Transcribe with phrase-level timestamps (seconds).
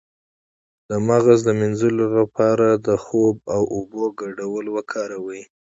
[0.89, 5.41] د مغز د مینځلو لپاره د خوب او اوبو ګډول وکاروئ